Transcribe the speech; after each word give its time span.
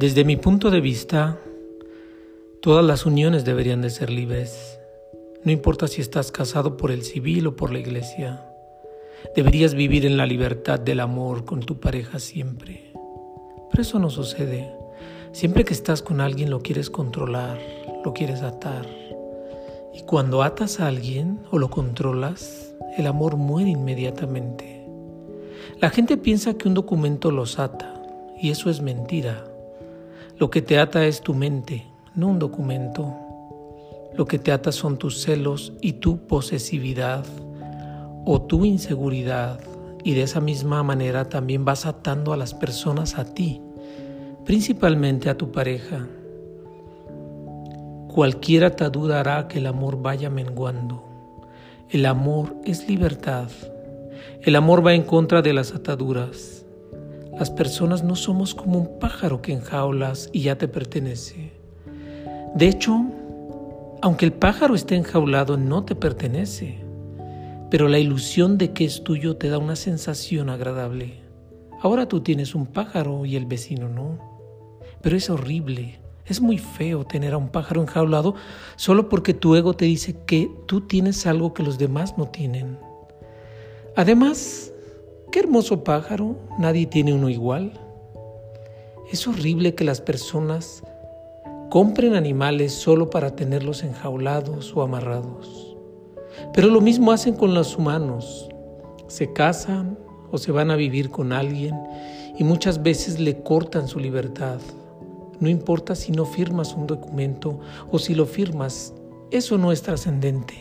Desde 0.00 0.24
mi 0.24 0.38
punto 0.38 0.70
de 0.70 0.80
vista, 0.80 1.38
todas 2.62 2.82
las 2.82 3.04
uniones 3.04 3.44
deberían 3.44 3.82
de 3.82 3.90
ser 3.90 4.08
libres. 4.08 4.80
No 5.44 5.52
importa 5.52 5.88
si 5.88 6.00
estás 6.00 6.32
casado 6.32 6.78
por 6.78 6.90
el 6.90 7.02
civil 7.02 7.48
o 7.48 7.54
por 7.54 7.70
la 7.70 7.80
iglesia. 7.80 8.42
Deberías 9.36 9.74
vivir 9.74 10.06
en 10.06 10.16
la 10.16 10.24
libertad 10.24 10.80
del 10.80 11.00
amor 11.00 11.44
con 11.44 11.60
tu 11.60 11.80
pareja 11.80 12.18
siempre. 12.18 12.94
Pero 13.70 13.82
eso 13.82 13.98
no 13.98 14.08
sucede. 14.08 14.74
Siempre 15.32 15.66
que 15.66 15.74
estás 15.74 16.00
con 16.00 16.22
alguien 16.22 16.48
lo 16.48 16.60
quieres 16.60 16.88
controlar, 16.88 17.60
lo 18.02 18.14
quieres 18.14 18.40
atar. 18.40 18.86
Y 19.92 20.00
cuando 20.04 20.42
atas 20.42 20.80
a 20.80 20.86
alguien 20.86 21.40
o 21.50 21.58
lo 21.58 21.68
controlas, 21.68 22.74
el 22.96 23.06
amor 23.06 23.36
muere 23.36 23.68
inmediatamente. 23.68 24.82
La 25.78 25.90
gente 25.90 26.16
piensa 26.16 26.54
que 26.54 26.68
un 26.68 26.72
documento 26.72 27.30
los 27.30 27.58
ata, 27.58 28.02
y 28.40 28.48
eso 28.48 28.70
es 28.70 28.80
mentira. 28.80 29.44
Lo 30.40 30.48
que 30.50 30.62
te 30.62 30.78
ata 30.78 31.04
es 31.04 31.20
tu 31.20 31.34
mente, 31.34 31.84
no 32.14 32.28
un 32.28 32.38
documento. 32.38 33.14
Lo 34.16 34.24
que 34.24 34.38
te 34.38 34.52
ata 34.52 34.72
son 34.72 34.96
tus 34.96 35.20
celos 35.20 35.74
y 35.82 35.92
tu 35.92 36.26
posesividad 36.26 37.26
o 38.24 38.40
tu 38.40 38.64
inseguridad. 38.64 39.60
Y 40.02 40.14
de 40.14 40.22
esa 40.22 40.40
misma 40.40 40.82
manera 40.82 41.28
también 41.28 41.66
vas 41.66 41.84
atando 41.84 42.32
a 42.32 42.38
las 42.38 42.54
personas 42.54 43.18
a 43.18 43.34
ti, 43.34 43.60
principalmente 44.46 45.28
a 45.28 45.36
tu 45.36 45.52
pareja. 45.52 46.08
Cualquier 48.08 48.64
atadura 48.64 49.20
hará 49.20 49.46
que 49.46 49.58
el 49.58 49.66
amor 49.66 50.00
vaya 50.00 50.30
menguando. 50.30 51.04
El 51.90 52.06
amor 52.06 52.56
es 52.64 52.88
libertad. 52.88 53.50
El 54.40 54.56
amor 54.56 54.86
va 54.86 54.94
en 54.94 55.02
contra 55.02 55.42
de 55.42 55.52
las 55.52 55.74
ataduras. 55.74 56.59
Las 57.40 57.50
personas 57.50 58.04
no 58.04 58.16
somos 58.16 58.54
como 58.54 58.78
un 58.78 58.98
pájaro 58.98 59.40
que 59.40 59.54
enjaulas 59.54 60.28
y 60.30 60.42
ya 60.42 60.58
te 60.58 60.68
pertenece. 60.68 61.54
De 62.54 62.68
hecho, 62.68 63.02
aunque 64.02 64.26
el 64.26 64.34
pájaro 64.34 64.74
esté 64.74 64.94
enjaulado, 64.96 65.56
no 65.56 65.82
te 65.86 65.94
pertenece. 65.94 66.84
Pero 67.70 67.88
la 67.88 67.98
ilusión 67.98 68.58
de 68.58 68.74
que 68.74 68.84
es 68.84 69.04
tuyo 69.04 69.38
te 69.38 69.48
da 69.48 69.56
una 69.56 69.74
sensación 69.74 70.50
agradable. 70.50 71.22
Ahora 71.80 72.06
tú 72.06 72.20
tienes 72.20 72.54
un 72.54 72.66
pájaro 72.66 73.24
y 73.24 73.36
el 73.36 73.46
vecino 73.46 73.88
no. 73.88 74.18
Pero 75.00 75.16
es 75.16 75.30
horrible, 75.30 75.98
es 76.26 76.42
muy 76.42 76.58
feo 76.58 77.06
tener 77.06 77.32
a 77.32 77.38
un 77.38 77.48
pájaro 77.48 77.80
enjaulado 77.80 78.34
solo 78.76 79.08
porque 79.08 79.32
tu 79.32 79.56
ego 79.56 79.72
te 79.72 79.86
dice 79.86 80.14
que 80.26 80.50
tú 80.66 80.82
tienes 80.82 81.26
algo 81.26 81.54
que 81.54 81.62
los 81.62 81.78
demás 81.78 82.18
no 82.18 82.28
tienen. 82.28 82.76
Además, 83.96 84.69
Qué 85.30 85.38
hermoso 85.38 85.84
pájaro, 85.84 86.34
nadie 86.58 86.86
tiene 86.86 87.12
uno 87.12 87.28
igual. 87.28 87.72
Es 89.12 89.28
horrible 89.28 89.76
que 89.76 89.84
las 89.84 90.00
personas 90.00 90.82
compren 91.70 92.16
animales 92.16 92.72
solo 92.72 93.10
para 93.10 93.36
tenerlos 93.36 93.84
enjaulados 93.84 94.74
o 94.74 94.82
amarrados. 94.82 95.76
Pero 96.52 96.68
lo 96.68 96.80
mismo 96.80 97.12
hacen 97.12 97.34
con 97.34 97.54
los 97.54 97.76
humanos. 97.76 98.48
Se 99.06 99.32
casan 99.32 99.96
o 100.32 100.38
se 100.38 100.50
van 100.50 100.72
a 100.72 100.76
vivir 100.76 101.10
con 101.10 101.32
alguien 101.32 101.76
y 102.36 102.42
muchas 102.42 102.82
veces 102.82 103.20
le 103.20 103.40
cortan 103.40 103.86
su 103.86 104.00
libertad. 104.00 104.58
No 105.38 105.48
importa 105.48 105.94
si 105.94 106.10
no 106.10 106.24
firmas 106.24 106.74
un 106.74 106.88
documento 106.88 107.60
o 107.92 108.00
si 108.00 108.16
lo 108.16 108.26
firmas, 108.26 108.94
eso 109.30 109.58
no 109.58 109.70
es 109.70 109.82
trascendente. 109.82 110.54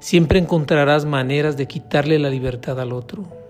Siempre 0.00 0.40
encontrarás 0.40 1.04
maneras 1.04 1.56
de 1.56 1.68
quitarle 1.68 2.18
la 2.18 2.28
libertad 2.28 2.80
al 2.80 2.92
otro. 2.92 3.43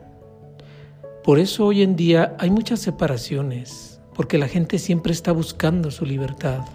Por 1.24 1.38
eso 1.38 1.64
hoy 1.64 1.80
en 1.80 1.96
día 1.96 2.36
hay 2.38 2.50
muchas 2.50 2.80
separaciones, 2.80 3.98
porque 4.14 4.36
la 4.36 4.46
gente 4.46 4.78
siempre 4.78 5.10
está 5.10 5.32
buscando 5.32 5.90
su 5.90 6.04
libertad. 6.04 6.66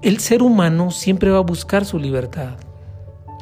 El 0.00 0.20
ser 0.20 0.44
humano 0.44 0.92
siempre 0.92 1.28
va 1.32 1.38
a 1.38 1.42
buscar 1.42 1.84
su 1.84 1.98
libertad. 1.98 2.54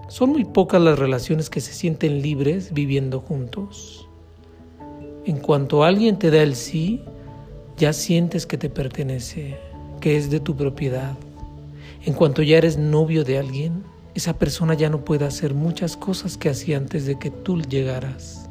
Son 0.09 0.31
muy 0.31 0.47
pocas 0.47 0.81
las 0.81 0.99
relaciones 0.99 1.51
que 1.51 1.61
se 1.61 1.75
sienten 1.75 2.23
libres 2.23 2.73
viviendo 2.73 3.21
juntos. 3.21 4.09
En 5.27 5.37
cuanto 5.37 5.85
alguien 5.85 6.19
te 6.19 6.31
da 6.31 6.43
el 6.43 6.55
sí, 6.55 7.05
ya 7.77 7.93
sientes 7.93 8.47
que 8.47 8.57
te 8.57 8.71
pertenece, 8.71 9.59
que 10.01 10.17
es 10.17 10.31
de 10.31 10.41
tu 10.41 10.57
propiedad. 10.57 11.13
En 12.07 12.15
cuanto 12.15 12.41
ya 12.41 12.57
eres 12.57 12.79
novio 12.79 13.23
de 13.23 13.37
alguien, 13.37 13.85
esa 14.15 14.39
persona 14.39 14.73
ya 14.73 14.89
no 14.89 15.05
puede 15.05 15.27
hacer 15.27 15.53
muchas 15.53 15.99
cosas 15.99 16.39
que 16.39 16.49
hacía 16.49 16.79
antes 16.79 17.05
de 17.05 17.19
que 17.19 17.31
tú 17.31 17.61
llegaras 17.61 18.50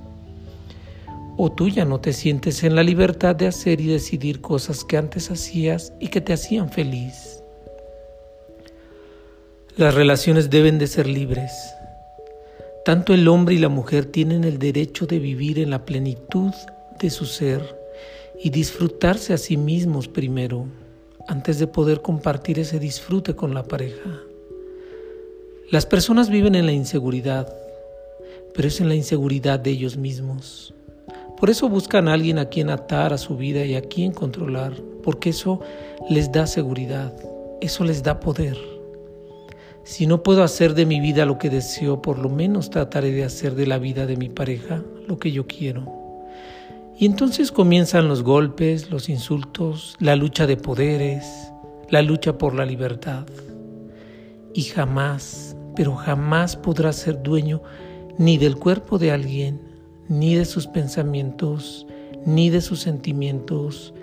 o 1.41 1.49
tú 1.49 1.69
ya 1.69 1.85
no 1.85 2.01
te 2.01 2.11
sientes 2.11 2.65
en 2.65 2.75
la 2.75 2.83
libertad 2.83 3.33
de 3.33 3.47
hacer 3.47 3.79
y 3.79 3.87
decidir 3.87 4.41
cosas 4.41 4.83
que 4.83 4.97
antes 4.97 5.31
hacías 5.31 5.93
y 5.97 6.09
que 6.09 6.19
te 6.19 6.33
hacían 6.33 6.69
feliz. 6.69 7.41
Las 9.77 9.93
relaciones 9.93 10.49
deben 10.49 10.79
de 10.79 10.87
ser 10.87 11.07
libres. 11.07 11.53
Tanto 12.83 13.13
el 13.13 13.25
hombre 13.29 13.55
y 13.55 13.57
la 13.57 13.69
mujer 13.69 14.03
tienen 14.03 14.43
el 14.43 14.59
derecho 14.59 15.05
de 15.05 15.19
vivir 15.19 15.59
en 15.59 15.69
la 15.69 15.85
plenitud 15.85 16.51
de 16.99 17.09
su 17.09 17.25
ser 17.25 17.61
y 18.43 18.49
disfrutarse 18.49 19.31
a 19.31 19.37
sí 19.37 19.55
mismos 19.55 20.09
primero, 20.09 20.65
antes 21.29 21.57
de 21.57 21.67
poder 21.67 22.01
compartir 22.01 22.59
ese 22.59 22.79
disfrute 22.79 23.37
con 23.37 23.53
la 23.53 23.63
pareja. 23.63 24.19
Las 25.71 25.85
personas 25.85 26.29
viven 26.29 26.55
en 26.55 26.65
la 26.65 26.73
inseguridad, 26.73 27.47
pero 28.53 28.67
es 28.67 28.81
en 28.81 28.89
la 28.89 28.95
inseguridad 28.95 29.57
de 29.57 29.69
ellos 29.69 29.95
mismos. 29.95 30.73
Por 31.39 31.49
eso 31.49 31.69
buscan 31.69 32.07
a 32.07 32.13
alguien 32.13 32.37
a 32.37 32.45
quien 32.49 32.69
atar 32.69 33.13
a 33.13 33.17
su 33.17 33.37
vida 33.37 33.63
y 33.65 33.75
a 33.75 33.81
quien 33.81 34.11
controlar, 34.11 34.73
porque 35.03 35.29
eso 35.29 35.61
les 36.09 36.31
da 36.31 36.45
seguridad, 36.45 37.13
eso 37.61 37.85
les 37.85 38.03
da 38.03 38.19
poder. 38.19 38.57
Si 39.83 40.05
no 40.05 40.21
puedo 40.21 40.43
hacer 40.43 40.73
de 40.73 40.85
mi 40.85 40.99
vida 40.99 41.25
lo 41.25 41.37
que 41.37 41.49
deseo, 41.49 42.01
por 42.01 42.19
lo 42.19 42.29
menos 42.29 42.69
trataré 42.69 43.11
de 43.11 43.23
hacer 43.23 43.55
de 43.55 43.67
la 43.67 43.77
vida 43.77 44.05
de 44.05 44.17
mi 44.17 44.27
pareja 44.27 44.83
lo 45.07 45.17
que 45.17 45.31
yo 45.31 45.47
quiero. 45.47 45.99
Y 46.97 47.05
entonces 47.05 47.53
comienzan 47.53 48.09
los 48.09 48.21
golpes, 48.21 48.91
los 48.91 49.07
insultos, 49.07 49.95
la 49.99 50.17
lucha 50.17 50.45
de 50.45 50.57
poderes, 50.57 51.53
la 51.89 52.01
lucha 52.01 52.37
por 52.37 52.53
la 52.53 52.65
libertad. 52.65 53.25
Y 54.53 54.63
jamás, 54.63 55.55
pero 55.75 55.95
jamás 55.95 56.57
podrás 56.57 56.97
ser 56.97 57.23
dueño 57.23 57.61
ni 58.17 58.37
del 58.37 58.57
cuerpo 58.57 58.99
de 58.99 59.11
alguien, 59.13 59.68
ni 60.09 60.35
de 60.35 60.45
sus 60.45 60.67
pensamientos, 60.67 61.85
ni 62.25 62.49
de 62.49 62.61
sus 62.61 62.81
sentimientos, 62.81 63.93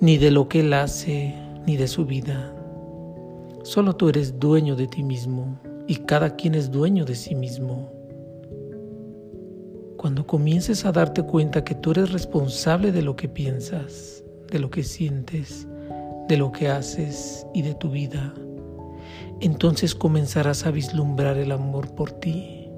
ni 0.00 0.16
de 0.16 0.30
lo 0.30 0.48
que 0.48 0.60
él 0.60 0.72
hace, 0.72 1.34
ni 1.66 1.76
de 1.76 1.86
su 1.86 2.06
vida. 2.06 2.52
Solo 3.62 3.94
tú 3.94 4.08
eres 4.08 4.40
dueño 4.40 4.74
de 4.74 4.86
ti 4.86 5.02
mismo 5.02 5.60
y 5.86 5.96
cada 5.96 6.34
quien 6.34 6.54
es 6.54 6.70
dueño 6.70 7.04
de 7.04 7.14
sí 7.14 7.34
mismo. 7.34 7.92
Cuando 9.98 10.26
comiences 10.26 10.86
a 10.86 10.92
darte 10.92 11.22
cuenta 11.22 11.62
que 11.62 11.74
tú 11.74 11.90
eres 11.90 12.10
responsable 12.10 12.90
de 12.90 13.02
lo 13.02 13.16
que 13.16 13.28
piensas, 13.28 14.24
de 14.50 14.58
lo 14.58 14.70
que 14.70 14.82
sientes, 14.82 15.68
de 16.26 16.38
lo 16.38 16.52
que 16.52 16.68
haces 16.68 17.46
y 17.52 17.60
de 17.60 17.74
tu 17.74 17.90
vida, 17.90 18.32
entonces 19.40 19.94
comenzarás 19.94 20.64
a 20.64 20.70
vislumbrar 20.70 21.36
el 21.36 21.52
amor 21.52 21.94
por 21.94 22.12
ti 22.12 22.70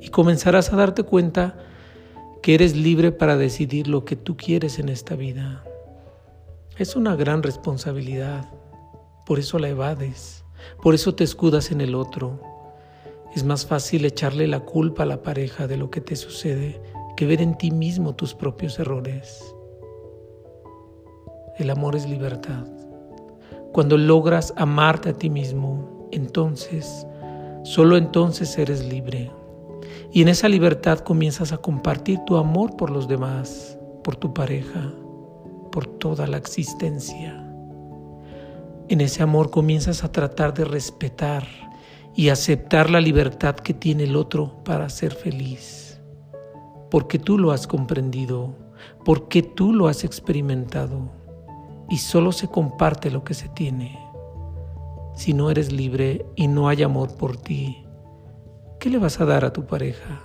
y 0.00 0.08
comenzarás 0.08 0.72
a 0.72 0.76
darte 0.76 1.02
cuenta 1.02 1.54
eres 2.54 2.76
libre 2.76 3.12
para 3.12 3.36
decidir 3.36 3.88
lo 3.88 4.04
que 4.04 4.16
tú 4.16 4.36
quieres 4.36 4.78
en 4.78 4.88
esta 4.88 5.14
vida. 5.14 5.64
Es 6.78 6.96
una 6.96 7.14
gran 7.16 7.42
responsabilidad, 7.42 8.48
por 9.26 9.38
eso 9.38 9.58
la 9.58 9.68
evades, 9.68 10.44
por 10.82 10.94
eso 10.94 11.14
te 11.14 11.24
escudas 11.24 11.70
en 11.70 11.80
el 11.80 11.94
otro. 11.94 12.40
Es 13.34 13.44
más 13.44 13.66
fácil 13.66 14.04
echarle 14.04 14.46
la 14.46 14.60
culpa 14.60 15.02
a 15.02 15.06
la 15.06 15.22
pareja 15.22 15.66
de 15.66 15.76
lo 15.76 15.90
que 15.90 16.00
te 16.00 16.16
sucede 16.16 16.80
que 17.16 17.26
ver 17.26 17.42
en 17.42 17.56
ti 17.58 17.70
mismo 17.70 18.14
tus 18.14 18.34
propios 18.34 18.78
errores. 18.78 19.54
El 21.58 21.68
amor 21.68 21.94
es 21.94 22.08
libertad. 22.08 22.66
Cuando 23.72 23.98
logras 23.98 24.54
amarte 24.56 25.10
a 25.10 25.12
ti 25.12 25.28
mismo, 25.28 26.08
entonces, 26.10 27.06
solo 27.62 27.96
entonces 27.98 28.56
eres 28.58 28.84
libre. 28.84 29.30
Y 30.12 30.22
en 30.22 30.28
esa 30.28 30.48
libertad 30.48 31.00
comienzas 31.00 31.52
a 31.52 31.58
compartir 31.58 32.18
tu 32.26 32.36
amor 32.36 32.76
por 32.76 32.90
los 32.90 33.08
demás, 33.08 33.78
por 34.02 34.16
tu 34.16 34.34
pareja, 34.34 34.92
por 35.70 35.86
toda 35.86 36.26
la 36.26 36.36
existencia. 36.36 37.46
En 38.88 39.00
ese 39.00 39.22
amor 39.22 39.50
comienzas 39.50 40.02
a 40.02 40.10
tratar 40.10 40.52
de 40.52 40.64
respetar 40.64 41.44
y 42.14 42.28
aceptar 42.28 42.90
la 42.90 43.00
libertad 43.00 43.54
que 43.54 43.72
tiene 43.72 44.04
el 44.04 44.16
otro 44.16 44.64
para 44.64 44.88
ser 44.88 45.14
feliz. 45.14 46.00
Porque 46.90 47.18
tú 47.18 47.38
lo 47.38 47.52
has 47.52 47.68
comprendido, 47.68 48.56
porque 49.04 49.42
tú 49.42 49.72
lo 49.72 49.86
has 49.86 50.02
experimentado 50.02 51.12
y 51.88 51.98
solo 51.98 52.32
se 52.32 52.48
comparte 52.48 53.10
lo 53.10 53.22
que 53.22 53.34
se 53.34 53.48
tiene. 53.48 53.98
Si 55.14 55.34
no 55.34 55.50
eres 55.50 55.70
libre 55.70 56.26
y 56.34 56.48
no 56.48 56.68
hay 56.68 56.82
amor 56.82 57.16
por 57.16 57.36
ti, 57.36 57.84
¿qué 58.80 58.90
le 58.90 58.98
vas 58.98 59.20
a 59.20 59.24
dar 59.24 59.44
a 59.44 59.52
tu 59.52 59.64
pareja? 59.64 60.22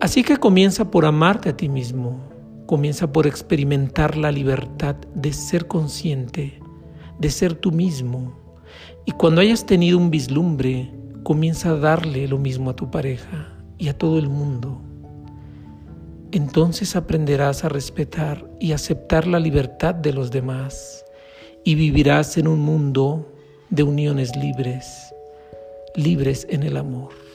Así 0.00 0.22
que 0.22 0.36
comienza 0.36 0.88
por 0.92 1.04
amarte 1.04 1.48
a 1.48 1.56
ti 1.56 1.68
mismo, 1.68 2.28
Comienza 2.68 3.10
por 3.10 3.26
experimentar 3.26 4.18
la 4.18 4.30
libertad 4.30 4.94
de 5.14 5.32
ser 5.32 5.68
consciente, 5.68 6.60
de 7.18 7.30
ser 7.30 7.54
tú 7.54 7.72
mismo. 7.72 8.38
Y 9.06 9.12
cuando 9.12 9.40
hayas 9.40 9.64
tenido 9.64 9.96
un 9.96 10.10
vislumbre, 10.10 10.92
comienza 11.22 11.70
a 11.70 11.78
darle 11.78 12.28
lo 12.28 12.36
mismo 12.36 12.68
a 12.68 12.76
tu 12.76 12.90
pareja 12.90 13.56
y 13.78 13.88
a 13.88 13.96
todo 13.96 14.18
el 14.18 14.28
mundo. 14.28 14.82
Entonces 16.30 16.94
aprenderás 16.94 17.64
a 17.64 17.70
respetar 17.70 18.46
y 18.60 18.72
aceptar 18.72 19.26
la 19.26 19.38
libertad 19.38 19.94
de 19.94 20.12
los 20.12 20.30
demás 20.30 21.06
y 21.64 21.74
vivirás 21.74 22.36
en 22.36 22.48
un 22.48 22.60
mundo 22.60 23.32
de 23.70 23.82
uniones 23.82 24.36
libres, 24.36 25.14
libres 25.94 26.46
en 26.50 26.62
el 26.62 26.76
amor. 26.76 27.27